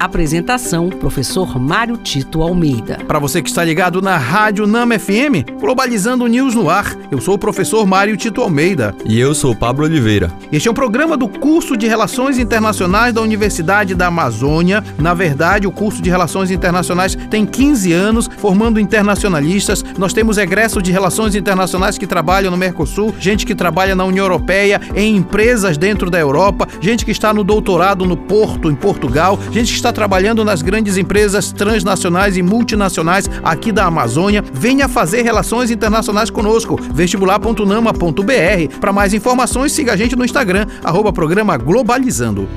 [0.00, 2.98] Apresentação: Professor Mário Tito Almeida.
[3.06, 7.34] Para você que está ligado na Rádio Nama FM, Globalizando News no ar, eu sou
[7.34, 8.94] o professor Mário Tito Almeida.
[9.04, 10.32] E eu sou Pablo Oliveira.
[10.50, 14.82] Este é um programa do curso de Relações Internacionais da Universidade da Amazônia.
[14.98, 19.84] Na verdade, o curso de Relações Internacionais tem 15 anos, formando internacionalistas.
[19.98, 24.24] Nós temos egressos de Relações Internacionais que trabalham no Mercosul, gente que trabalha na União
[24.24, 29.38] Europeia, em empresas dentro da Europa, gente que está no doutorado no Porto, em Portugal,
[29.52, 34.88] gente que está está trabalhando nas grandes empresas transnacionais e multinacionais aqui da Amazônia, venha
[34.88, 36.78] fazer relações internacionais conosco.
[36.94, 38.78] vestibular.nama.br.
[38.80, 42.48] Para mais informações, siga a gente no Instagram, arroba programa Globalizando.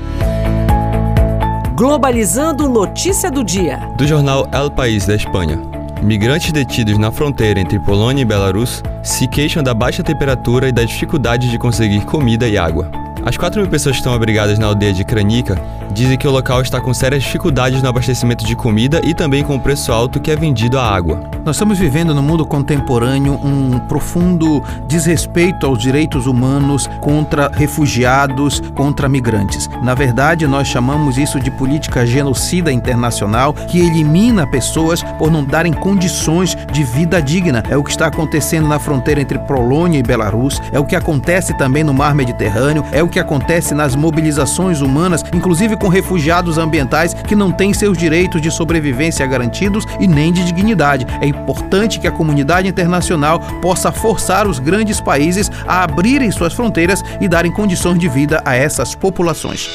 [1.74, 3.80] Globalizando notícia do dia.
[3.98, 5.60] Do jornal El País da Espanha.
[6.02, 10.84] Migrantes detidos na fronteira entre Polônia e Belarus se queixam da baixa temperatura e da
[10.84, 12.90] dificuldade de conseguir comida e água.
[13.24, 15.56] As 4 mil pessoas que estão abrigadas na aldeia de Kranica
[15.90, 19.56] dizem que o local está com sérias dificuldades no abastecimento de comida e também com
[19.56, 21.33] o preço alto que é vendido a água.
[21.44, 29.10] Nós estamos vivendo no mundo contemporâneo um profundo desrespeito aos direitos humanos contra refugiados, contra
[29.10, 29.68] migrantes.
[29.82, 35.74] Na verdade, nós chamamos isso de política genocida internacional que elimina pessoas por não darem
[35.74, 37.62] condições de vida digna.
[37.68, 41.52] É o que está acontecendo na fronteira entre Polônia e Belarus, é o que acontece
[41.58, 47.12] também no Mar Mediterrâneo, é o que acontece nas mobilizações humanas, inclusive com refugiados ambientais
[47.12, 51.06] que não têm seus direitos de sobrevivência garantidos e nem de dignidade.
[51.20, 57.02] É importante que a comunidade internacional possa forçar os grandes países a abrirem suas fronteiras
[57.20, 59.68] e darem condições de vida a essas populações.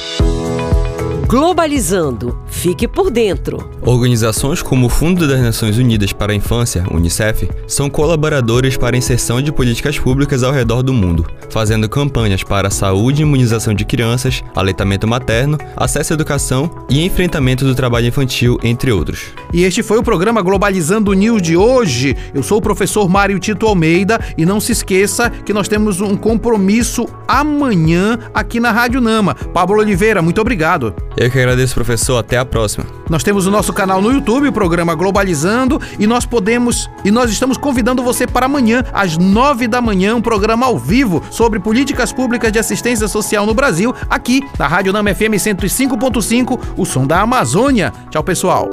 [1.30, 2.40] Globalizando.
[2.48, 3.70] Fique por dentro.
[3.84, 8.98] Organizações como o Fundo das Nações Unidas para a Infância, UNICEF, são colaboradores para a
[8.98, 13.74] inserção de políticas públicas ao redor do mundo, fazendo campanhas para a saúde e imunização
[13.74, 19.28] de crianças, aleitamento materno, acesso à educação e enfrentamento do trabalho infantil, entre outros.
[19.54, 22.16] E este foi o programa Globalizando News de hoje.
[22.34, 26.16] Eu sou o professor Mário Tito Almeida e não se esqueça que nós temos um
[26.16, 29.36] compromisso amanhã aqui na Rádio Nama.
[29.36, 30.94] Pablo Oliveira, muito obrigado.
[31.18, 32.18] Eu que agradeço, professor.
[32.18, 32.86] Até a próxima.
[33.10, 37.32] Nós temos o nosso canal no YouTube, o programa Globalizando, e nós podemos e nós
[37.32, 42.12] estamos convidando você para amanhã, às nove da manhã, um programa ao vivo sobre políticas
[42.12, 47.22] públicas de assistência social no Brasil, aqui na Rádio Nama FM 105.5, o som da
[47.22, 47.94] Amazônia.
[48.10, 48.70] Tchau, pessoal.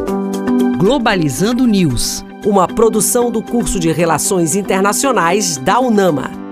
[0.77, 6.46] Globalizando News, uma produção do curso de Relações Internacionais da UNAMA.